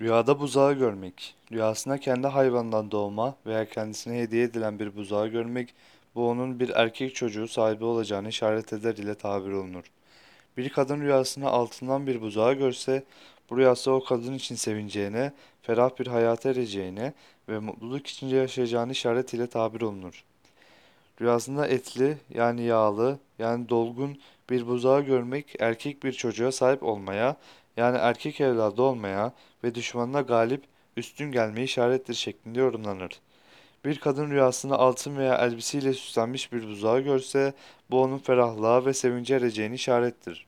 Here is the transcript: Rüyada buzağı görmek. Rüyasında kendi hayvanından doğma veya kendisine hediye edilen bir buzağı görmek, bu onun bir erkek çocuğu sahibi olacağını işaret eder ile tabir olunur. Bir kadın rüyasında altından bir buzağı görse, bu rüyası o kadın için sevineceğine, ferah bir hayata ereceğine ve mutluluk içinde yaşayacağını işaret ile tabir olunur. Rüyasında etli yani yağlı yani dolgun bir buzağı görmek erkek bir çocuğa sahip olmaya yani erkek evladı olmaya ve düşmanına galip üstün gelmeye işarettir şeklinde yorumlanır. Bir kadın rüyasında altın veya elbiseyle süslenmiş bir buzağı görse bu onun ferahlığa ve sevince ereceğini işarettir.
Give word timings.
Rüyada 0.00 0.40
buzağı 0.40 0.72
görmek. 0.72 1.34
Rüyasında 1.52 1.98
kendi 1.98 2.26
hayvanından 2.26 2.90
doğma 2.90 3.36
veya 3.46 3.68
kendisine 3.68 4.18
hediye 4.18 4.44
edilen 4.44 4.78
bir 4.78 4.96
buzağı 4.96 5.28
görmek, 5.28 5.74
bu 6.14 6.28
onun 6.28 6.60
bir 6.60 6.68
erkek 6.70 7.14
çocuğu 7.14 7.48
sahibi 7.48 7.84
olacağını 7.84 8.28
işaret 8.28 8.72
eder 8.72 8.94
ile 8.94 9.14
tabir 9.14 9.52
olunur. 9.52 9.84
Bir 10.56 10.68
kadın 10.68 11.00
rüyasında 11.00 11.50
altından 11.50 12.06
bir 12.06 12.20
buzağı 12.20 12.54
görse, 12.54 13.04
bu 13.50 13.56
rüyası 13.56 13.92
o 13.92 14.04
kadın 14.04 14.34
için 14.34 14.54
sevineceğine, 14.54 15.32
ferah 15.62 15.90
bir 15.98 16.06
hayata 16.06 16.50
ereceğine 16.50 17.12
ve 17.48 17.58
mutluluk 17.58 18.06
içinde 18.06 18.36
yaşayacağını 18.36 18.92
işaret 18.92 19.34
ile 19.34 19.46
tabir 19.46 19.80
olunur. 19.80 20.24
Rüyasında 21.20 21.66
etli 21.66 22.18
yani 22.34 22.62
yağlı 22.62 23.18
yani 23.38 23.68
dolgun 23.68 24.18
bir 24.50 24.66
buzağı 24.66 25.00
görmek 25.00 25.54
erkek 25.60 26.04
bir 26.04 26.12
çocuğa 26.12 26.52
sahip 26.52 26.82
olmaya 26.82 27.36
yani 27.76 27.98
erkek 27.98 28.40
evladı 28.40 28.82
olmaya 28.82 29.32
ve 29.64 29.74
düşmanına 29.74 30.20
galip 30.20 30.64
üstün 30.96 31.32
gelmeye 31.32 31.64
işarettir 31.64 32.14
şeklinde 32.14 32.60
yorumlanır. 32.60 33.20
Bir 33.84 33.98
kadın 34.00 34.30
rüyasında 34.30 34.78
altın 34.78 35.16
veya 35.16 35.34
elbiseyle 35.34 35.92
süslenmiş 35.92 36.52
bir 36.52 36.68
buzağı 36.68 37.00
görse 37.00 37.54
bu 37.90 38.02
onun 38.02 38.18
ferahlığa 38.18 38.86
ve 38.86 38.94
sevince 38.94 39.34
ereceğini 39.34 39.74
işarettir. 39.74 40.46